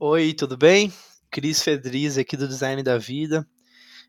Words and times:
Oi, 0.00 0.32
tudo 0.32 0.56
bem? 0.56 0.92
Cris 1.28 1.60
Fedriz 1.60 2.16
aqui 2.16 2.36
do 2.36 2.46
Design 2.46 2.84
da 2.84 2.96
Vida. 2.98 3.44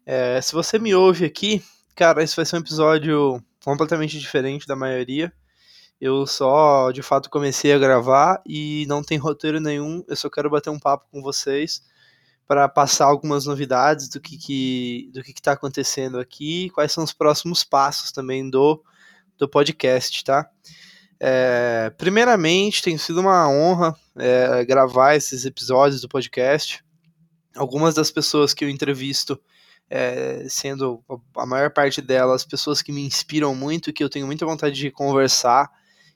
É, 0.06 0.40
se 0.40 0.54
você 0.54 0.78
me 0.78 0.94
ouve 0.94 1.26
aqui, 1.26 1.64
cara, 1.96 2.22
esse 2.22 2.36
vai 2.36 2.46
ser 2.46 2.58
um 2.58 2.60
episódio 2.60 3.44
completamente 3.66 4.20
diferente 4.20 4.68
da 4.68 4.76
maioria. 4.76 5.34
Eu 6.00 6.28
só, 6.28 6.92
de 6.92 7.02
fato, 7.02 7.28
comecei 7.28 7.74
a 7.74 7.80
gravar 7.80 8.40
e 8.46 8.86
não 8.88 9.02
tem 9.02 9.18
roteiro 9.18 9.60
nenhum. 9.60 10.04
Eu 10.08 10.16
só 10.16 10.30
quero 10.30 10.48
bater 10.52 10.70
um 10.70 10.80
papo 10.80 11.08
com 11.12 11.24
vocês 11.24 11.82
para 12.48 12.70
passar 12.70 13.06
algumas 13.06 13.48
novidades 13.48 14.10
do 14.10 14.22
que 14.22 14.38
que 14.38 15.10
do 15.12 15.24
que 15.24 15.32
está 15.32 15.54
acontecendo 15.54 16.20
aqui, 16.20 16.70
quais 16.70 16.92
são 16.92 17.04
os 17.04 17.14
próximos 17.14 17.64
passos 17.64 18.12
também 18.12 18.48
do 18.48 18.84
do 19.40 19.50
podcast, 19.50 20.24
tá? 20.24 20.48
É, 21.20 21.92
primeiramente, 21.98 22.82
tem 22.82 22.98
sido 22.98 23.20
uma 23.20 23.50
honra 23.50 23.96
é, 24.16 24.64
gravar 24.64 25.16
esses 25.16 25.46
episódios 25.46 26.02
do 26.02 26.08
podcast. 26.08 26.84
Algumas 27.56 27.94
das 27.94 28.10
pessoas 28.10 28.54
que 28.54 28.64
eu 28.64 28.70
entrevisto, 28.70 29.40
é, 29.90 30.46
sendo 30.48 31.04
a 31.36 31.46
maior 31.46 31.72
parte 31.72 32.02
delas 32.02 32.46
pessoas 32.46 32.82
que 32.82 32.92
me 32.92 33.06
inspiram 33.06 33.54
muito, 33.54 33.92
que 33.92 34.04
eu 34.04 34.10
tenho 34.10 34.26
muita 34.26 34.46
vontade 34.46 34.76
de 34.76 34.92
conversar 34.92 35.70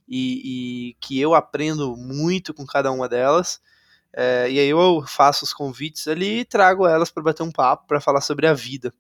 e, 0.07 0.91
e 0.91 0.93
que 1.01 1.19
eu 1.19 1.33
aprendo 1.33 1.97
muito 1.97 2.53
com 2.53 2.65
cada 2.65 2.91
uma 2.91 3.09
delas. 3.09 3.59
É, 4.15 4.49
e 4.49 4.59
aí 4.59 4.69
eu 4.69 5.03
faço 5.07 5.43
os 5.43 5.53
convites 5.53 6.07
ali 6.07 6.39
e 6.39 6.45
trago 6.45 6.87
elas 6.87 7.09
para 7.09 7.23
bater 7.23 7.43
um 7.43 7.51
papo, 7.51 7.87
para 7.87 7.99
falar 7.99 8.21
sobre 8.21 8.45
a 8.47 8.53
vida. 8.53 8.93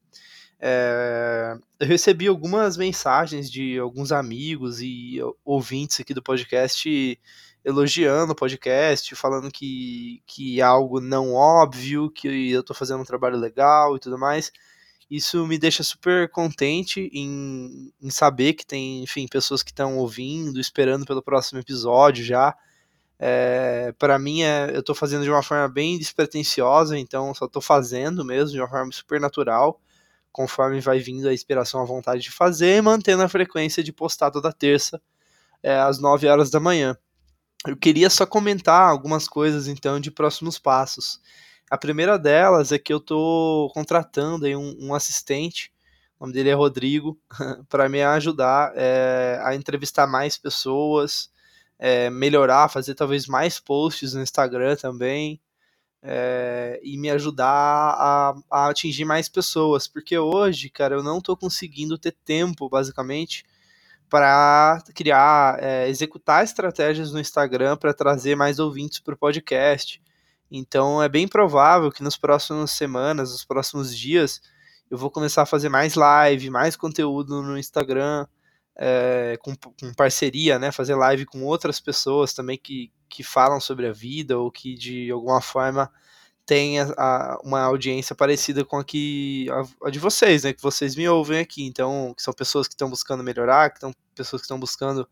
É, 0.65 1.57
eu 1.77 1.85
recebi 1.85 2.25
algumas 2.25 2.77
mensagens 2.77 3.51
de 3.51 3.77
alguns 3.77 4.13
amigos 4.13 4.79
e 4.79 5.19
ouvintes 5.43 5.99
aqui 5.99 6.13
do 6.13 6.23
podcast 6.23 7.19
elogiando 7.65 8.31
o 8.31 8.35
podcast, 8.35 9.13
falando 9.13 9.51
que, 9.51 10.23
que 10.25 10.61
é 10.61 10.63
algo 10.63 11.01
não 11.01 11.33
óbvio, 11.33 12.09
que 12.09 12.49
eu 12.49 12.61
estou 12.61 12.73
fazendo 12.73 13.01
um 13.01 13.05
trabalho 13.05 13.35
legal 13.35 13.97
e 13.97 13.99
tudo 13.99 14.17
mais. 14.17 14.53
Isso 15.11 15.45
me 15.45 15.57
deixa 15.57 15.83
super 15.83 16.29
contente 16.29 17.09
em, 17.13 17.91
em 18.01 18.09
saber 18.09 18.53
que 18.53 18.65
tem, 18.65 19.03
enfim, 19.03 19.27
pessoas 19.27 19.61
que 19.63 19.71
estão 19.71 19.97
ouvindo, 19.97 20.61
esperando 20.61 21.05
pelo 21.05 21.21
próximo 21.21 21.59
episódio 21.59 22.23
já. 22.23 22.55
É, 23.19 23.93
para 23.99 24.17
mim, 24.17 24.43
é, 24.43 24.71
eu 24.73 24.79
estou 24.79 24.95
fazendo 24.95 25.25
de 25.25 25.29
uma 25.29 25.43
forma 25.43 25.67
bem 25.67 25.97
despretensiosa, 25.97 26.97
então 26.97 27.33
só 27.33 27.47
estou 27.47 27.61
fazendo 27.61 28.23
mesmo, 28.23 28.51
de 28.51 28.61
uma 28.61 28.69
forma 28.69 28.93
super 28.93 29.19
natural 29.19 29.81
conforme 30.33 30.81
vai 30.81 30.99
vindo 30.99 31.29
a 31.29 31.33
inspiração, 31.33 31.79
a 31.79 31.85
vontade 31.85 32.23
de 32.23 32.31
fazer, 32.31 32.81
mantendo 32.81 33.21
a 33.21 33.29
frequência 33.29 33.83
de 33.83 33.93
postar 33.93 34.31
toda 34.31 34.51
terça, 34.51 34.99
é, 35.61 35.77
às 35.77 35.99
9 35.99 36.27
horas 36.27 36.49
da 36.49 36.59
manhã. 36.59 36.97
Eu 37.65 37.77
queria 37.77 38.09
só 38.09 38.25
comentar 38.25 38.89
algumas 38.89 39.27
coisas, 39.27 39.67
então, 39.67 39.99
de 39.99 40.11
próximos 40.11 40.59
passos. 40.59 41.21
A 41.69 41.77
primeira 41.77 42.17
delas 42.17 42.71
é 42.71 42.79
que 42.79 42.91
eu 42.91 42.97
estou 42.97 43.69
contratando 43.69 44.45
aí 44.45 44.55
um, 44.55 44.75
um, 44.81 44.93
assistente, 44.93 45.71
o 46.19 46.25
nome 46.25 46.33
dele 46.33 46.49
é 46.49 46.53
Rodrigo, 46.53 47.17
para 47.69 47.87
me 47.87 48.03
ajudar 48.03 48.73
é, 48.75 49.39
a 49.43 49.55
entrevistar 49.55 50.07
mais 50.07 50.37
pessoas, 50.37 51.31
é, 51.77 52.09
melhorar, 52.09 52.69
fazer 52.69 52.95
talvez 52.95 53.27
mais 53.27 53.59
posts 53.59 54.13
no 54.13 54.21
Instagram 54.21 54.75
também, 54.75 55.39
é, 56.03 56.81
e 56.83 56.97
me 56.97 57.09
ajudar 57.09 57.47
a, 57.47 58.35
a, 58.51 58.69
atingir 58.69 59.05
mais 59.05 59.29
pessoas, 59.29 59.87
porque 59.87 60.17
hoje, 60.17 60.69
cara, 60.69 60.95
eu 60.95 61.03
não 61.03 61.19
estou 61.19 61.37
conseguindo 61.37 61.97
ter 61.97 62.11
tempo, 62.25 62.67
basicamente, 62.67 63.45
para 64.09 64.83
criar, 64.93 65.57
é, 65.63 65.87
executar 65.87 66.43
estratégias 66.43 67.13
no 67.13 67.19
Instagram 67.19 67.77
para 67.77 67.93
trazer 67.93 68.35
mais 68.35 68.59
ouvintes 68.59 68.99
para 68.99 69.13
o 69.13 69.17
podcast. 69.17 70.01
Então 70.51 71.01
é 71.01 71.07
bem 71.07 71.27
provável 71.27 71.91
que 71.91 72.03
nas 72.03 72.17
próximas 72.17 72.71
semanas, 72.71 73.31
nos 73.31 73.45
próximos 73.45 73.97
dias, 73.97 74.41
eu 74.91 74.97
vou 74.97 75.09
começar 75.09 75.43
a 75.43 75.47
fazer 75.47 75.69
mais 75.69 75.95
live, 75.95 76.49
mais 76.49 76.75
conteúdo 76.75 77.41
no 77.41 77.57
Instagram, 77.57 78.27
é, 78.75 79.37
com, 79.41 79.55
com, 79.55 79.93
parceria, 79.93 80.59
né? 80.59 80.71
Fazer 80.71 80.95
live 80.95 81.25
com 81.25 81.43
outras 81.43 81.79
pessoas 81.79 82.33
também 82.33 82.57
que, 82.57 82.91
que 83.13 83.23
falam 83.23 83.59
sobre 83.59 83.85
a 83.85 83.93
vida 83.93 84.39
ou 84.39 84.51
que 84.51 84.73
de 84.73 85.11
alguma 85.11 85.39
forma 85.39 85.91
tem 86.47 86.79
a, 86.79 86.91
a, 86.97 87.39
uma 87.43 87.61
audiência 87.61 88.15
parecida 88.15 88.65
com 88.65 88.77
a 88.77 88.83
que 88.83 89.47
a, 89.51 89.87
a, 89.87 89.91
de 89.91 89.99
vocês, 89.99 90.43
né? 90.43 90.51
Que 90.51 90.61
vocês 90.61 90.95
me 90.95 91.07
ouvem 91.07 91.39
aqui. 91.39 91.63
Então, 91.63 92.11
que 92.17 92.23
são 92.23 92.33
pessoas 92.33 92.67
que 92.67 92.73
estão 92.73 92.89
buscando 92.89 93.23
melhorar, 93.23 93.69
que 93.69 93.77
estão 93.77 93.93
pessoas 94.15 94.41
que 94.41 94.45
estão 94.45 94.59
buscando, 94.59 95.07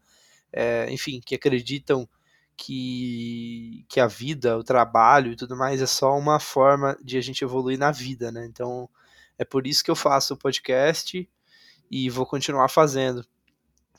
é, 0.52 0.92
enfim, 0.92 1.22
que 1.24 1.36
acreditam 1.36 2.10
que, 2.58 3.86
que 3.88 4.00
a 4.00 4.08
vida, 4.08 4.58
o 4.58 4.64
trabalho 4.64 5.32
e 5.32 5.36
tudo 5.36 5.56
mais 5.56 5.80
é 5.80 5.86
só 5.86 6.18
uma 6.18 6.40
forma 6.40 6.98
de 7.04 7.18
a 7.20 7.22
gente 7.22 7.44
evoluir 7.44 7.78
na 7.78 7.92
vida, 7.92 8.32
né? 8.32 8.48
Então, 8.48 8.90
é 9.38 9.46
por 9.46 9.68
isso 9.68 9.84
que 9.84 9.92
eu 9.92 9.96
faço 9.96 10.34
o 10.34 10.38
podcast 10.38 11.30
e 11.90 12.10
vou 12.10 12.26
continuar 12.26 12.68
fazendo. 12.68 13.24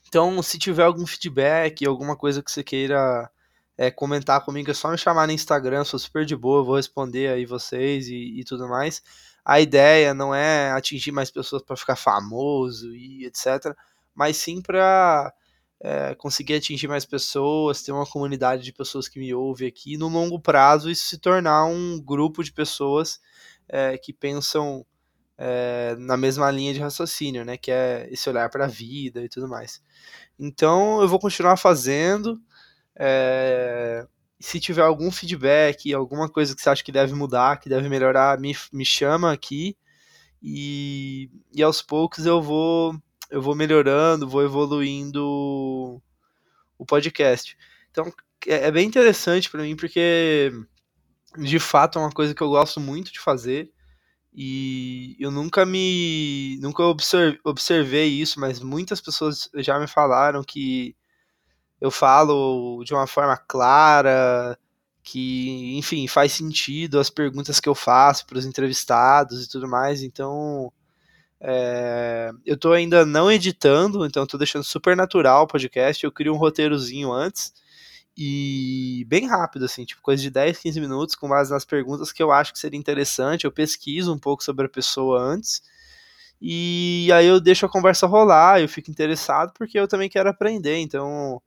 Então, 0.09 0.43
se 0.43 0.59
tiver 0.59 0.83
algum 0.85 1.07
feedback, 1.07 1.87
alguma 1.87 2.17
coisa 2.17 2.43
que 2.43 2.51
você 2.51 2.65
queira 2.65 3.31
é, 3.77 3.91
comentar 3.91 4.44
comigo, 4.44 4.71
é 4.71 4.75
só 4.75 4.91
me 4.91 4.99
chamar 4.99 5.27
no 5.27 5.33
Instagram, 5.33 5.84
sou 5.84 5.99
super 5.99 6.25
de 6.25 6.37
boa, 6.37 6.62
vou 6.62 6.77
responder 6.77 7.28
aí 7.28 7.47
vocês 7.47 8.09
e, 8.09 8.41
e 8.41 8.44
tudo 8.44 8.69
mais. 8.69 9.03
A 9.44 9.60
ideia 9.60 10.15
não 10.15 10.34
é 10.34 10.71
atingir 10.72 11.12
mais 11.12 11.31
pessoas 11.31 11.62
para 11.62 11.77
ficar 11.77 11.97
famoso 11.97 12.94
e 12.94 13.25
etc., 13.27 13.75
mas 14.15 14.37
sim 14.37 14.61
para 14.61 15.32
é, 15.81 16.15
conseguir 16.15 16.55
atingir 16.55 16.87
mais 16.87 17.05
pessoas, 17.05 17.82
ter 17.82 17.93
uma 17.93 18.06
comunidade 18.06 18.62
de 18.62 18.72
pessoas 18.72 19.09
que 19.09 19.19
me 19.19 19.34
ouvem 19.34 19.66
aqui, 19.66 19.97
no 19.97 20.09
longo 20.09 20.38
prazo 20.38 20.91
isso 20.91 21.06
se 21.06 21.19
tornar 21.19 21.65
um 21.65 22.00
grupo 22.00 22.44
de 22.44 22.53
pessoas 22.53 23.21
é, 23.69 23.97
que 23.99 24.12
pensam 24.12 24.87
é, 25.37 25.97
na 25.99 26.16
mesma 26.16 26.50
linha 26.50 26.72
de 26.72 26.78
raciocínio, 26.78 27.44
né? 27.44 27.56
Que 27.56 27.72
é 27.72 28.09
esse 28.12 28.28
olhar 28.28 28.49
para 28.49 28.66
a 28.66 28.69
vida 28.69 29.25
e 29.25 29.28
tudo 29.28 29.49
mais. 29.49 29.82
Então 30.38 31.00
eu 31.00 31.09
vou 31.09 31.19
continuar 31.19 31.56
fazendo. 31.56 32.41
É, 32.97 34.07
se 34.41 34.61
tiver 34.61 34.83
algum 34.83 35.11
feedback, 35.11 35.93
alguma 35.95 36.29
coisa 36.29 36.55
que 36.55 36.63
você 36.63 36.71
acha 36.71 36.85
que 36.85 36.93
deve 36.93 37.15
mudar, 37.15 37.59
que 37.59 37.69
deve 37.69 37.89
melhorar, 37.89 38.39
me, 38.39 38.57
me 38.73 38.85
chama 38.85 39.33
aqui. 39.33 39.77
E, 40.43 41.31
e 41.55 41.63
aos 41.63 41.81
poucos 41.81 42.27
eu 42.27 42.43
vou 42.43 42.95
eu 43.31 43.41
vou 43.41 43.55
melhorando, 43.55 44.29
vou 44.29 44.43
evoluindo 44.45 46.03
o 46.77 46.85
podcast. 46.87 47.57
Então 47.91 48.13
é, 48.47 48.67
é 48.67 48.71
bem 48.71 48.87
interessante 48.87 49.51
para 49.51 49.63
mim 49.63 49.77
porque 49.77 50.53
de 51.39 51.59
fato 51.59 51.99
é 51.99 52.03
uma 52.03 52.11
coisa 52.13 52.35
que 52.35 52.43
eu 52.43 52.51
gosto 52.51 52.81
muito 52.81 53.13
de 53.13 53.21
fazer 53.21 53.73
e 54.35 55.17
eu 55.21 55.31
nunca 55.31 55.67
me. 55.67 56.59
Nunca 56.61 56.83
observe, 56.85 57.39
observei 57.45 58.09
isso, 58.09 58.41
mas 58.41 58.61
muitas 58.61 59.01
pessoas 59.01 59.51
já 59.57 59.79
me 59.79 59.87
falaram 59.87 60.43
que 60.43 60.97
eu 61.82 61.91
falo 61.91 62.84
de 62.84 62.94
uma 62.94 63.09
forma 63.09 63.37
clara, 63.37 64.56
que, 65.03 65.76
enfim, 65.76 66.06
faz 66.06 66.31
sentido 66.31 67.00
as 67.00 67.10
perguntas 67.10 67.59
que 67.59 67.69
eu 67.69 67.75
faço 67.75 68.25
para 68.25 68.38
os 68.38 68.47
entrevistados 68.47 69.44
e 69.44 69.48
tudo 69.48 69.66
mais. 69.66 70.00
Então, 70.00 70.72
é, 71.41 72.31
eu 72.47 72.54
estou 72.54 72.72
ainda 72.72 73.04
não 73.04 73.32
editando, 73.32 74.06
então 74.06 74.22
estou 74.22 74.38
deixando 74.38 74.62
super 74.62 74.97
natural 74.97 75.43
o 75.43 75.47
podcast. 75.48 76.04
Eu 76.04 76.12
crio 76.12 76.32
um 76.32 76.37
roteirozinho 76.37 77.12
antes 77.12 77.53
e 78.16 79.04
bem 79.09 79.26
rápido, 79.26 79.64
assim, 79.64 79.84
tipo, 79.84 80.00
coisa 80.03 80.22
de 80.22 80.31
10, 80.31 80.59
15 80.59 80.81
minutos, 80.81 81.14
com 81.16 81.28
base 81.28 81.50
nas 81.50 81.64
perguntas 81.64 82.12
que 82.12 82.22
eu 82.22 82.31
acho 82.31 82.53
que 82.53 82.60
seria 82.60 82.78
interessante. 82.78 83.44
Eu 83.44 83.50
pesquiso 83.50 84.14
um 84.14 84.19
pouco 84.20 84.44
sobre 84.44 84.66
a 84.66 84.69
pessoa 84.69 85.20
antes. 85.20 85.60
E 86.41 87.10
aí 87.12 87.26
eu 87.26 87.41
deixo 87.41 87.66
a 87.66 87.69
conversa 87.69 88.06
rolar, 88.06 88.60
eu 88.60 88.69
fico 88.69 88.88
interessado 88.88 89.53
porque 89.53 89.76
eu 89.76 89.88
também 89.88 90.09
quero 90.09 90.28
aprender. 90.31 90.78
Então 90.78 91.43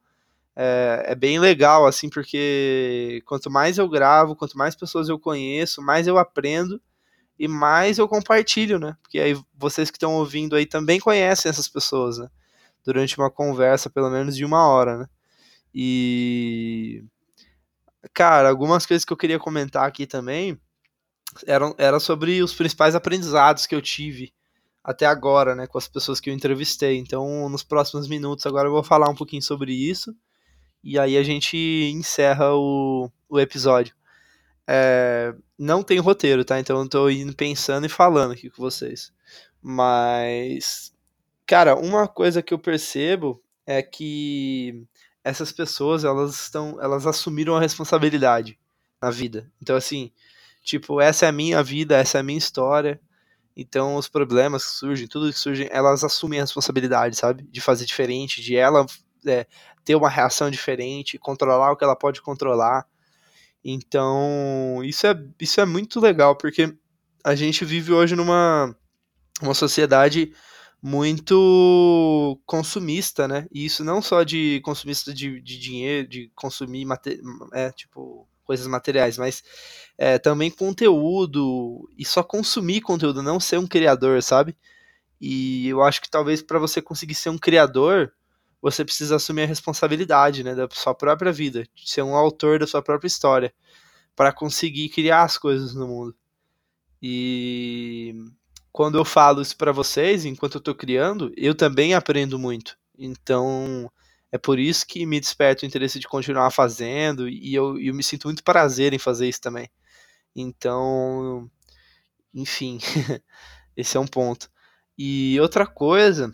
é, 0.56 1.04
é 1.08 1.16
bem 1.16 1.40
legal, 1.40 1.86
assim, 1.86 2.10
porque 2.10 3.22
quanto 3.26 3.52
mais 3.52 3.78
eu 3.78 3.90
gravo, 3.90 4.36
quanto 4.36 4.58
mais 4.58 4.76
pessoas 4.76 5.10
eu 5.10 5.20
conheço, 5.20 5.82
mais 5.82 6.08
eu 6.08 6.18
aprendo 6.18 6.82
e 7.38 7.48
mais 7.48 7.98
eu 7.98 8.08
compartilho, 8.08 8.80
né? 8.80 8.96
Porque 9.02 9.20
aí 9.20 9.38
vocês 9.56 9.92
que 9.92 9.98
estão 9.98 10.14
ouvindo 10.14 10.56
aí 10.56 10.66
também 10.66 11.00
conhecem 11.00 11.50
essas 11.50 11.68
pessoas, 11.68 12.18
né? 12.18 12.30
Durante 12.86 13.18
uma 13.18 13.30
conversa, 13.32 13.90
pelo 13.90 14.10
menos 14.10 14.36
de 14.36 14.46
uma 14.46 14.68
hora, 14.68 14.98
né? 15.00 15.10
E. 15.74 17.04
Cara, 18.14 18.50
algumas 18.50 18.86
coisas 18.86 19.04
que 19.04 19.12
eu 19.12 19.18
queria 19.18 19.40
comentar 19.40 19.86
aqui 19.86 20.08
também 20.08 20.60
eram, 21.46 21.76
era 21.78 22.00
sobre 22.00 22.42
os 22.42 22.54
principais 22.54 22.96
aprendizados 22.96 23.66
que 23.66 23.76
eu 23.76 23.82
tive 23.82 24.34
até 24.84 25.06
agora, 25.08 25.56
né, 25.56 25.66
com 25.68 25.80
as 25.80 25.88
pessoas 25.88 26.20
que 26.20 26.30
eu 26.30 26.34
entrevistei. 26.34 26.98
Então, 26.98 27.50
nos 27.50 27.64
próximos 27.64 28.08
minutos, 28.08 28.46
agora 28.46 28.68
eu 28.68 28.72
vou 28.72 28.84
falar 28.84 29.10
um 29.10 29.16
pouquinho 29.16 29.42
sobre 29.42 29.74
isso. 29.74 30.16
E 30.86 31.00
aí 31.00 31.18
a 31.18 31.24
gente 31.24 31.58
encerra 31.92 32.54
o, 32.54 33.10
o 33.28 33.40
episódio. 33.40 33.96
É, 34.68 35.34
não 35.58 35.82
tem 35.82 35.98
roteiro, 35.98 36.46
tá? 36.46 36.60
Então 36.60 36.80
eu 36.80 36.88
tô 36.88 37.10
indo 37.10 37.36
pensando 37.36 37.88
e 37.88 37.90
falando 37.90 38.34
aqui 38.34 38.52
com 38.52 38.62
vocês. 38.62 39.12
Mas, 39.60 40.94
cara, 41.48 41.76
uma 41.76 42.08
coisa 42.08 42.44
que 42.44 42.54
eu 42.54 42.60
percebo 42.60 43.42
é 43.66 43.82
que 43.82 44.86
essas 45.24 45.52
pessoas 45.52 46.04
elas 46.04 46.40
estão 46.40 46.80
elas 46.80 47.08
assumiram 47.08 47.56
a 47.56 47.60
responsabilidade 47.60 48.60
na 49.02 49.10
vida. 49.10 49.52
Então, 49.60 49.76
assim, 49.76 50.12
tipo, 50.62 51.02
essa 51.02 51.26
é 51.26 51.30
a 51.30 51.32
minha 51.32 51.64
vida, 51.64 51.98
essa 51.98 52.20
é 52.20 52.22
a 52.22 52.24
minha 52.24 52.38
história. 52.38 53.02
Então, 53.58 53.96
os 53.96 54.08
problemas 54.08 54.66
que 54.66 54.72
surgem, 54.74 55.08
tudo 55.08 55.32
que 55.32 55.40
surge, 55.40 55.68
elas 55.72 56.04
assumem 56.04 56.40
a 56.40 56.44
responsabilidade, 56.44 57.16
sabe? 57.16 57.44
De 57.50 57.60
fazer 57.60 57.86
diferente, 57.86 58.42
de 58.42 58.56
ela 58.56 58.86
é, 59.26 59.48
ter 59.84 59.96
uma 59.96 60.10
reação 60.10 60.50
diferente, 60.50 61.18
controlar 61.18 61.72
o 61.72 61.78
que 61.78 61.84
ela 61.84 61.96
pode 61.96 62.22
controlar. 62.22 62.86
Então, 63.64 64.82
isso 64.84 65.08
é, 65.08 65.16
isso 65.40 65.60
é 65.60 65.66
muito 65.66 66.00
legal, 66.00 66.36
porque 66.36 66.76
a 67.24 67.36
gente 67.36 67.66
vive 67.66 67.92
hoje 67.92 68.16
numa 68.16 68.76
uma 69.42 69.54
sociedade 69.54 70.32
muito 70.82 72.40
consumista, 72.46 73.28
né? 73.28 73.48
E 73.52 73.66
isso 73.66 73.84
não 73.84 74.02
só 74.02 74.24
de 74.24 74.62
consumista 74.64 75.14
de, 75.14 75.42
de 75.42 75.60
dinheiro, 75.60 76.08
de 76.08 76.32
consumir 76.36 76.86
é, 77.54 77.72
tipo, 77.72 78.28
coisas 78.44 78.68
materiais, 78.68 79.18
mas 79.18 79.44
é, 79.98 80.20
também 80.20 80.52
conteúdo 80.52 81.90
e 81.98 82.06
só 82.06 82.22
consumir 82.22 82.82
conteúdo, 82.82 83.24
não 83.24 83.40
ser 83.40 83.58
um 83.58 83.68
criador, 83.68 84.22
sabe? 84.22 84.56
E 85.20 85.68
eu 85.68 85.82
acho 85.82 86.02
que 86.02 86.10
talvez 86.10 86.42
para 86.42 86.60
você 86.60 86.82
conseguir 86.82 87.16
ser 87.16 87.30
um 87.30 87.38
criador, 87.38 88.14
você 88.66 88.84
precisa 88.84 89.18
assumir 89.18 89.44
a 89.44 89.46
responsabilidade, 89.46 90.44
né, 90.44 90.56
da 90.56 90.68
sua 90.72 90.96
própria 90.96 91.32
vida, 91.32 91.68
ser 91.76 92.02
um 92.02 92.16
autor 92.16 92.58
da 92.58 92.66
sua 92.66 92.82
própria 92.82 93.08
história, 93.08 93.54
para 94.16 94.34
conseguir 94.34 94.90
criar 94.90 95.22
as 95.22 95.38
coisas 95.38 95.76
no 95.76 95.88
mundo. 95.88 96.16
E 97.00 98.16
quando 98.72 98.98
eu 98.98 99.06
falo 99.06 99.40
isso 99.40 99.56
para 99.56 99.72
vocês, 99.72 100.26
enquanto 100.26 100.56
eu 100.56 100.60
estou 100.60 100.74
criando, 100.74 101.32
eu 101.38 101.54
também 101.54 101.94
aprendo 101.94 102.40
muito. 102.40 102.76
Então, 102.98 103.92
é 104.32 104.38
por 104.40 104.58
isso 104.58 104.88
que 104.88 105.06
me 105.06 105.20
desperta 105.20 105.64
o 105.64 105.68
interesse 105.68 106.00
de 106.00 106.08
continuar 106.08 106.50
fazendo 106.50 107.30
e 107.30 107.54
eu, 107.54 107.80
eu 107.80 107.94
me 107.94 108.02
sinto 108.02 108.28
muito 108.28 108.44
prazer 108.44 108.94
em 108.94 109.00
fazer 109.00 109.30
isso 109.30 109.42
também. 109.42 109.70
Então, 110.36 111.48
enfim, 112.34 112.80
esse 113.78 113.96
é 113.96 114.00
um 114.00 114.08
ponto. 114.08 114.50
E 114.98 115.40
outra 115.40 115.68
coisa, 115.68 116.32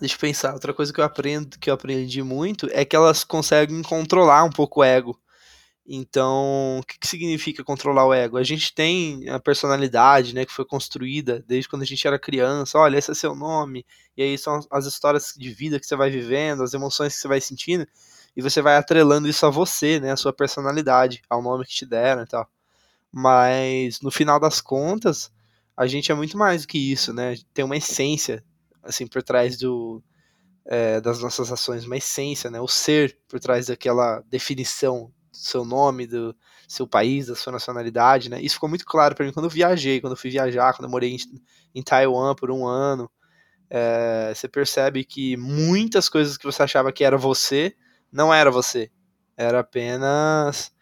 deixa 0.00 0.14
eu 0.14 0.20
pensar, 0.20 0.54
outra 0.54 0.74
coisa 0.74 0.92
que 0.92 1.00
eu 1.00 1.04
aprendo, 1.04 1.58
que 1.58 1.70
eu 1.70 1.74
aprendi 1.74 2.22
muito 2.22 2.68
é 2.72 2.84
que 2.84 2.96
elas 2.96 3.24
conseguem 3.24 3.82
controlar 3.82 4.44
um 4.44 4.50
pouco 4.50 4.80
o 4.80 4.84
ego. 4.84 5.18
Então, 5.88 6.80
o 6.80 6.82
que, 6.84 6.98
que, 6.98 7.06
significa 7.06 7.62
controlar 7.62 8.06
o 8.06 8.12
ego? 8.12 8.36
A 8.36 8.42
gente 8.42 8.74
tem 8.74 9.28
a 9.28 9.38
personalidade, 9.38 10.34
né, 10.34 10.44
que 10.44 10.52
foi 10.52 10.64
construída 10.64 11.44
desde 11.46 11.68
quando 11.68 11.82
a 11.82 11.86
gente 11.86 12.06
era 12.06 12.18
criança. 12.18 12.76
Olha, 12.78 12.98
esse 12.98 13.12
é 13.12 13.14
seu 13.14 13.36
nome. 13.36 13.86
E 14.16 14.22
aí 14.22 14.36
são 14.36 14.60
as 14.70 14.86
histórias 14.86 15.32
de 15.36 15.48
vida 15.52 15.78
que 15.78 15.86
você 15.86 15.94
vai 15.94 16.10
vivendo, 16.10 16.64
as 16.64 16.74
emoções 16.74 17.14
que 17.14 17.20
você 17.20 17.28
vai 17.28 17.40
sentindo, 17.40 17.86
e 18.36 18.42
você 18.42 18.60
vai 18.60 18.76
atrelando 18.76 19.28
isso 19.28 19.46
a 19.46 19.50
você, 19.50 20.00
né, 20.00 20.12
a 20.12 20.16
sua 20.16 20.32
personalidade, 20.32 21.22
ao 21.30 21.40
nome 21.40 21.64
que 21.64 21.74
te 21.74 21.86
deram 21.86 22.22
e 22.22 22.26
tal. 22.26 22.48
Mas 23.12 24.00
no 24.00 24.10
final 24.10 24.40
das 24.40 24.60
contas, 24.60 25.30
a 25.76 25.86
gente 25.86 26.10
é 26.10 26.14
muito 26.14 26.36
mais 26.36 26.62
do 26.62 26.68
que 26.68 26.78
isso, 26.78 27.12
né? 27.12 27.36
Tem 27.54 27.64
uma 27.64 27.76
essência 27.76 28.44
assim 28.86 29.06
por 29.06 29.22
trás 29.22 29.58
do 29.58 30.02
é, 30.66 31.00
das 31.00 31.20
nossas 31.20 31.52
ações, 31.52 31.84
uma 31.84 31.96
essência, 31.96 32.50
né? 32.50 32.60
O 32.60 32.68
ser 32.68 33.18
por 33.28 33.38
trás 33.40 33.66
daquela 33.66 34.22
definição 34.28 35.12
seu 35.32 35.64
nome, 35.64 36.06
do 36.06 36.34
seu 36.66 36.86
país, 36.86 37.26
da 37.26 37.34
sua 37.36 37.52
nacionalidade, 37.52 38.30
né? 38.30 38.40
Isso 38.40 38.54
ficou 38.54 38.68
muito 38.68 38.84
claro 38.84 39.14
para 39.14 39.24
mim 39.24 39.32
quando 39.32 39.46
eu 39.46 39.50
viajei, 39.50 40.00
quando 40.00 40.14
eu 40.14 40.16
fui 40.16 40.30
viajar, 40.30 40.72
quando 40.72 40.84
eu 40.84 40.90
morei 40.90 41.12
em, 41.14 41.18
em 41.74 41.82
Taiwan 41.82 42.34
por 42.34 42.50
um 42.50 42.66
ano. 42.66 43.10
É, 43.68 44.32
você 44.34 44.48
percebe 44.48 45.04
que 45.04 45.36
muitas 45.36 46.08
coisas 46.08 46.36
que 46.36 46.44
você 46.44 46.62
achava 46.62 46.92
que 46.92 47.04
era 47.04 47.16
você, 47.16 47.74
não 48.10 48.32
era 48.32 48.50
você. 48.50 48.90
Era 49.36 49.60
apenas 49.60 50.72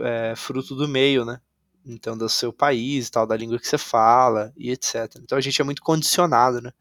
é, 0.00 0.34
fruto 0.36 0.74
do 0.74 0.88
meio, 0.88 1.24
né? 1.24 1.40
Então, 1.84 2.16
do 2.16 2.28
seu 2.28 2.52
país, 2.52 3.10
tal, 3.10 3.26
da 3.26 3.36
língua 3.36 3.58
que 3.58 3.66
você 3.66 3.78
fala 3.78 4.52
e 4.56 4.70
etc. 4.70 5.16
Então, 5.20 5.36
a 5.36 5.40
gente 5.40 5.60
é 5.60 5.64
muito 5.64 5.82
condicionado, 5.82 6.60
né? 6.60 6.72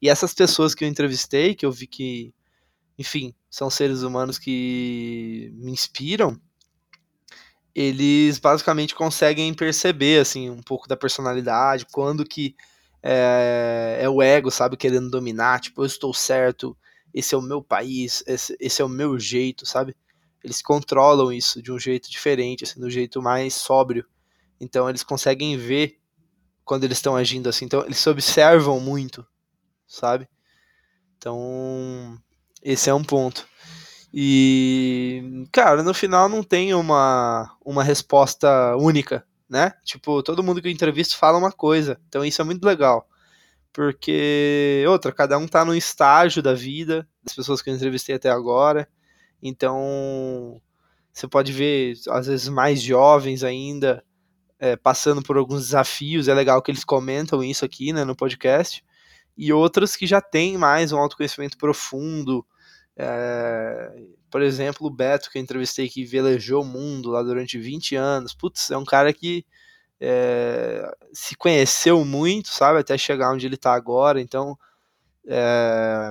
E 0.00 0.08
essas 0.08 0.32
pessoas 0.32 0.74
que 0.74 0.84
eu 0.84 0.88
entrevistei, 0.88 1.54
que 1.54 1.66
eu 1.66 1.72
vi 1.72 1.86
que 1.86 2.34
enfim, 2.98 3.34
são 3.50 3.68
seres 3.68 4.02
humanos 4.02 4.38
que 4.38 5.52
me 5.54 5.72
inspiram, 5.72 6.40
eles 7.74 8.38
basicamente 8.38 8.94
conseguem 8.94 9.52
perceber 9.52 10.20
assim 10.20 10.48
um 10.48 10.62
pouco 10.62 10.88
da 10.88 10.96
personalidade, 10.96 11.86
quando 11.90 12.24
que 12.24 12.54
é, 13.02 13.98
é, 14.00 14.08
o 14.08 14.22
ego, 14.22 14.50
sabe, 14.50 14.76
querendo 14.76 15.10
dominar, 15.10 15.60
tipo, 15.60 15.82
eu 15.82 15.86
estou 15.86 16.14
certo, 16.14 16.76
esse 17.12 17.34
é 17.34 17.38
o 17.38 17.42
meu 17.42 17.62
país, 17.62 18.22
esse, 18.26 18.56
esse 18.60 18.80
é 18.80 18.84
o 18.84 18.88
meu 18.88 19.18
jeito, 19.18 19.66
sabe? 19.66 19.96
Eles 20.42 20.62
controlam 20.62 21.32
isso 21.32 21.60
de 21.62 21.72
um 21.72 21.78
jeito 21.78 22.10
diferente, 22.10 22.64
assim, 22.64 22.80
do 22.80 22.90
jeito 22.90 23.20
mais 23.20 23.54
sóbrio. 23.54 24.06
Então 24.60 24.88
eles 24.88 25.02
conseguem 25.02 25.56
ver 25.56 25.98
quando 26.64 26.84
eles 26.84 26.98
estão 26.98 27.16
agindo 27.16 27.48
assim. 27.48 27.64
Então 27.64 27.84
eles 27.84 27.98
se 27.98 28.08
observam 28.08 28.80
muito, 28.80 29.26
sabe? 29.86 30.28
Então 31.16 32.18
esse 32.62 32.88
é 32.88 32.94
um 32.94 33.04
ponto. 33.04 33.46
E, 34.16 35.46
cara, 35.50 35.82
no 35.82 35.92
final 35.92 36.28
não 36.28 36.42
tem 36.42 36.72
uma, 36.72 37.50
uma 37.64 37.82
resposta 37.82 38.76
única, 38.76 39.26
né? 39.48 39.72
Tipo, 39.84 40.22
todo 40.22 40.42
mundo 40.42 40.62
que 40.62 40.68
eu 40.68 40.72
entrevisto 40.72 41.16
fala 41.16 41.36
uma 41.36 41.50
coisa. 41.50 42.00
Então 42.08 42.24
isso 42.24 42.40
é 42.40 42.44
muito 42.44 42.64
legal. 42.64 43.08
Porque, 43.72 44.84
outra, 44.88 45.10
cada 45.10 45.36
um 45.36 45.48
tá 45.48 45.64
num 45.64 45.74
estágio 45.74 46.40
da 46.40 46.54
vida, 46.54 47.08
das 47.24 47.34
pessoas 47.34 47.60
que 47.60 47.68
eu 47.68 47.74
entrevistei 47.74 48.14
até 48.14 48.30
agora. 48.30 48.88
Então, 49.42 50.62
você 51.12 51.26
pode 51.26 51.52
ver, 51.52 51.94
às 52.08 52.28
vezes, 52.28 52.48
mais 52.48 52.80
jovens 52.80 53.42
ainda, 53.42 54.04
é, 54.64 54.76
passando 54.76 55.22
por 55.22 55.36
alguns 55.36 55.64
desafios. 55.64 56.26
É 56.26 56.32
legal 56.32 56.62
que 56.62 56.70
eles 56.70 56.84
comentam 56.84 57.44
isso 57.44 57.66
aqui, 57.66 57.92
né, 57.92 58.02
no 58.02 58.16
podcast. 58.16 58.82
E 59.36 59.52
outros 59.52 59.94
que 59.94 60.06
já 60.06 60.22
têm 60.22 60.56
mais 60.56 60.90
um 60.90 60.98
autoconhecimento 60.98 61.58
profundo, 61.58 62.46
é, 62.96 63.92
por 64.30 64.40
exemplo, 64.40 64.86
o 64.86 64.90
Beto, 64.90 65.30
que 65.30 65.36
eu 65.36 65.42
entrevistei, 65.42 65.86
que 65.86 66.06
velejou 66.06 66.62
o 66.62 66.66
mundo 66.66 67.10
lá 67.10 67.22
durante 67.22 67.58
20 67.58 67.94
anos. 67.94 68.32
Putz, 68.32 68.70
é 68.70 68.78
um 68.78 68.86
cara 68.86 69.12
que 69.12 69.44
é, 70.00 70.90
se 71.12 71.36
conheceu 71.36 72.02
muito, 72.02 72.48
sabe? 72.48 72.78
Até 72.78 72.96
chegar 72.96 73.32
onde 73.32 73.44
ele 73.44 73.56
está 73.56 73.74
agora. 73.74 74.18
Então, 74.18 74.58
é, 75.26 76.10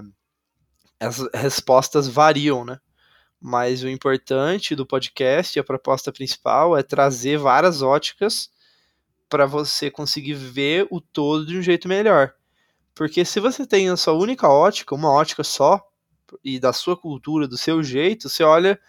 as 0.99 1.17
respostas 1.33 2.07
variam, 2.07 2.63
né? 2.63 2.77
Mas 3.45 3.83
o 3.83 3.89
importante 3.89 4.73
do 4.73 4.85
podcast, 4.85 5.59
a 5.59 5.63
proposta 5.65 6.13
principal, 6.13 6.77
é 6.77 6.81
trazer 6.81 7.37
várias 7.37 7.81
óticas 7.81 8.49
para 9.27 9.45
você 9.45 9.91
conseguir 9.91 10.35
ver 10.35 10.87
o 10.89 11.01
todo 11.01 11.45
de 11.45 11.57
um 11.57 11.61
jeito 11.61 11.89
melhor. 11.89 12.33
Porque 12.95 13.25
se 13.25 13.41
você 13.41 13.67
tem 13.67 13.89
a 13.89 13.97
sua 13.97 14.13
única 14.13 14.47
ótica, 14.47 14.95
uma 14.95 15.11
ótica 15.11 15.43
só, 15.43 15.85
e 16.41 16.57
da 16.57 16.71
sua 16.71 16.95
cultura, 16.95 17.45
do 17.45 17.57
seu 17.57 17.83
jeito, 17.83 18.29
você 18.29 18.43
olha 18.43 18.79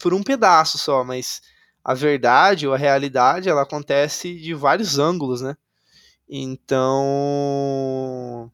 por 0.00 0.12
um 0.12 0.24
pedaço 0.24 0.76
só, 0.76 1.04
mas 1.04 1.40
a 1.84 1.94
verdade 1.94 2.66
ou 2.66 2.74
a 2.74 2.78
realidade 2.78 3.48
ela 3.48 3.62
acontece 3.62 4.34
de 4.34 4.54
vários 4.54 4.98
ângulos, 4.98 5.40
né? 5.40 5.56
Então 6.28 8.50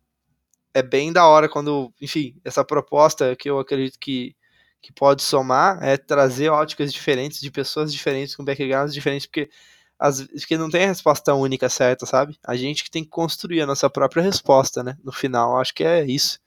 é 0.75 0.83
bem 0.83 1.13
da 1.13 1.27
hora 1.27 1.49
quando, 1.49 1.93
enfim, 2.01 2.37
essa 2.45 2.65
proposta 2.65 3.35
que 3.37 3.49
eu 3.49 3.59
acredito 3.59 3.99
que, 3.99 4.35
que 4.83 4.93
pode 4.93 5.23
somar 5.23 5.83
é 5.83 5.97
trazer 5.97 6.49
óticas 6.49 6.93
diferentes 6.93 7.41
de 7.41 7.51
pessoas 7.51 7.93
diferentes 7.93 8.35
com 8.35 8.45
backgrounds 8.45 8.95
diferentes, 8.95 9.27
porque 9.27 9.51
as, 9.99 10.23
porque 10.23 10.57
não 10.57 10.71
tem 10.71 10.85
a 10.85 10.89
resposta 10.89 11.35
única 11.35 11.69
certa, 11.69 12.07
sabe? 12.07 12.39
A 12.43 12.57
gente 12.57 12.83
que 12.83 12.91
tem 12.91 13.05
que 13.05 13.11
construir 13.11 13.61
a 13.61 13.67
nossa 13.67 13.91
própria 13.91 14.23
resposta, 14.23 14.83
né? 14.83 14.97
No 15.05 15.13
final, 15.13 15.59
acho 15.61 15.75
que 15.75 15.85
é 15.85 16.05
isso. 16.05 16.41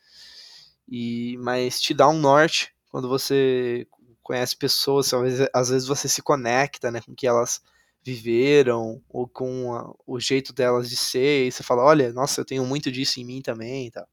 E, 0.87 1.37
mas 1.37 1.79
te 1.79 1.93
dá 1.93 2.09
um 2.09 2.19
norte 2.19 2.73
quando 2.89 3.07
você 3.07 3.87
conhece 4.23 4.55
pessoas, 4.55 5.13
às 5.13 5.21
vezes, 5.21 5.47
às 5.53 5.69
vezes 5.69 5.87
você 5.87 6.07
se 6.07 6.21
conecta 6.21 6.89
né, 6.91 7.01
com 7.01 7.11
o 7.11 7.15
que 7.15 7.27
elas 7.27 7.61
viveram 8.03 9.01
ou 9.09 9.27
com 9.27 9.73
a, 9.73 9.93
o 10.05 10.19
jeito 10.19 10.53
delas 10.53 10.89
de 10.89 10.95
ser, 10.95 11.47
e 11.47 11.51
você 11.51 11.63
fala, 11.63 11.83
olha, 11.83 12.11
nossa, 12.13 12.41
eu 12.41 12.45
tenho 12.45 12.65
muito 12.65 12.91
disso 12.91 13.19
em 13.19 13.25
mim 13.25 13.41
também 13.41 13.91
tá? 13.91 14.05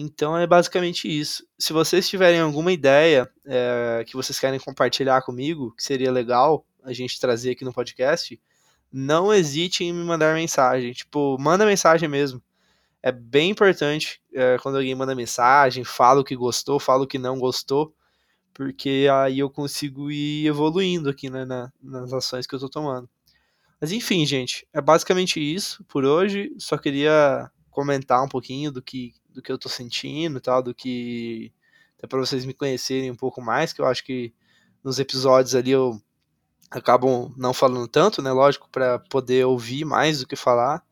Então 0.00 0.36
é 0.36 0.46
basicamente 0.46 1.08
isso. 1.08 1.46
Se 1.58 1.72
vocês 1.72 2.08
tiverem 2.08 2.40
alguma 2.40 2.72
ideia 2.72 3.30
é, 3.46 4.04
que 4.06 4.14
vocês 4.14 4.38
querem 4.38 4.60
compartilhar 4.60 5.22
comigo, 5.22 5.74
que 5.76 5.82
seria 5.82 6.10
legal 6.10 6.66
a 6.82 6.92
gente 6.92 7.20
trazer 7.20 7.52
aqui 7.52 7.64
no 7.64 7.72
podcast, 7.72 8.40
não 8.92 9.32
hesite 9.32 9.84
em 9.84 9.92
me 9.92 10.04
mandar 10.04 10.34
mensagem. 10.34 10.92
Tipo, 10.92 11.36
manda 11.38 11.66
mensagem 11.66 12.08
mesmo 12.08 12.42
é 13.02 13.10
bem 13.10 13.50
importante 13.50 14.22
é, 14.32 14.56
quando 14.62 14.76
alguém 14.76 14.94
manda 14.94 15.14
mensagem, 15.14 15.82
fala 15.82 16.20
o 16.20 16.24
que 16.24 16.36
gostou, 16.36 16.78
fala 16.78 17.02
o 17.02 17.06
que 17.06 17.18
não 17.18 17.38
gostou, 17.38 17.92
porque 18.54 19.08
aí 19.12 19.40
eu 19.40 19.50
consigo 19.50 20.10
ir 20.10 20.46
evoluindo 20.46 21.10
aqui 21.10 21.28
né, 21.28 21.44
na, 21.44 21.72
nas 21.82 22.12
ações 22.12 22.46
que 22.46 22.54
eu 22.54 22.60
tô 22.60 22.68
tomando. 22.68 23.08
Mas 23.80 23.90
enfim, 23.90 24.24
gente, 24.24 24.66
é 24.72 24.80
basicamente 24.80 25.40
isso 25.40 25.82
por 25.84 26.04
hoje. 26.04 26.54
Só 26.58 26.78
queria 26.78 27.50
comentar 27.70 28.22
um 28.22 28.28
pouquinho 28.28 28.70
do 28.70 28.80
que, 28.80 29.12
do 29.32 29.42
que 29.42 29.50
eu 29.50 29.58
tô 29.58 29.68
sentindo 29.68 30.40
tal, 30.40 30.62
do 30.62 30.74
que. 30.74 31.52
Até 31.98 32.06
para 32.06 32.18
vocês 32.18 32.44
me 32.44 32.54
conhecerem 32.54 33.10
um 33.10 33.16
pouco 33.16 33.40
mais, 33.40 33.72
que 33.72 33.80
eu 33.80 33.86
acho 33.86 34.04
que 34.04 34.34
nos 34.82 34.98
episódios 34.98 35.54
ali 35.54 35.70
eu 35.70 36.00
acabam 36.70 37.32
não 37.36 37.52
falando 37.54 37.86
tanto, 37.86 38.22
né? 38.22 38.32
Lógico, 38.32 38.68
para 38.70 38.98
poder 38.98 39.46
ouvir 39.46 39.84
mais 39.84 40.20
do 40.20 40.26
que 40.26 40.36
falar. 40.36 40.82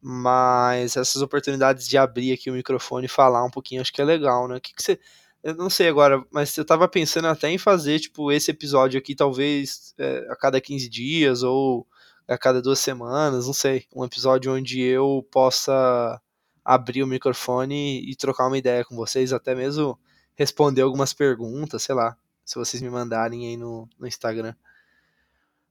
Mas 0.00 0.96
essas 0.96 1.22
oportunidades 1.22 1.86
de 1.86 1.96
abrir 1.98 2.32
aqui 2.32 2.50
o 2.50 2.54
microfone 2.54 3.06
e 3.06 3.08
falar 3.08 3.44
um 3.44 3.50
pouquinho, 3.50 3.80
acho 3.80 3.92
que 3.92 4.02
é 4.02 4.04
legal, 4.04 4.48
né? 4.48 4.56
O 4.56 4.60
que, 4.60 4.74
que 4.74 4.82
você. 4.82 4.98
Eu 5.42 5.54
não 5.56 5.68
sei 5.70 5.88
agora, 5.88 6.24
mas 6.30 6.56
eu 6.56 6.64
tava 6.64 6.88
pensando 6.88 7.26
até 7.28 7.50
em 7.50 7.58
fazer, 7.58 7.98
tipo, 8.00 8.30
esse 8.30 8.50
episódio 8.50 8.98
aqui, 8.98 9.14
talvez 9.14 9.92
é, 9.98 10.26
a 10.30 10.36
cada 10.36 10.60
15 10.60 10.88
dias 10.88 11.42
ou 11.42 11.86
a 12.28 12.38
cada 12.38 12.62
duas 12.62 12.78
semanas, 12.78 13.46
não 13.46 13.52
sei. 13.52 13.86
Um 13.94 14.04
episódio 14.04 14.52
onde 14.54 14.80
eu 14.80 15.26
possa 15.30 16.20
abrir 16.64 17.02
o 17.02 17.06
microfone 17.06 18.00
e 18.08 18.14
trocar 18.16 18.46
uma 18.46 18.58
ideia 18.58 18.84
com 18.84 18.94
vocês, 18.94 19.32
até 19.32 19.54
mesmo 19.54 19.98
responder 20.34 20.82
algumas 20.82 21.12
perguntas, 21.12 21.82
sei 21.82 21.94
lá, 21.94 22.16
se 22.44 22.56
vocês 22.56 22.82
me 22.82 22.90
mandarem 22.90 23.46
aí 23.46 23.56
no, 23.56 23.88
no 23.98 24.06
Instagram. 24.06 24.54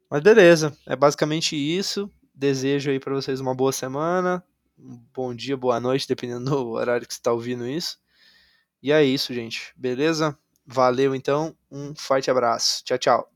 Mas 0.10 0.22
beleza, 0.22 0.76
é 0.86 0.96
basicamente 0.96 1.56
isso. 1.56 2.12
Desejo 2.34 2.92
aí 2.92 3.00
para 3.00 3.14
vocês 3.14 3.40
uma 3.40 3.56
boa 3.56 3.72
semana, 3.72 4.44
um 4.78 4.98
bom 5.14 5.34
dia, 5.34 5.56
boa 5.56 5.80
noite, 5.80 6.08
dependendo 6.08 6.50
do 6.50 6.70
horário 6.72 7.08
que 7.08 7.14
você 7.14 7.20
está 7.20 7.32
ouvindo 7.32 7.68
isso. 7.68 8.00
E 8.82 8.92
é 8.92 9.04
isso, 9.04 9.34
gente. 9.34 9.74
Beleza? 9.76 10.38
Valeu 10.66 11.14
então, 11.16 11.56
um 11.70 11.94
forte 11.96 12.32
abraço. 12.32 12.84
Tchau, 12.84 12.98
tchau. 12.98 13.31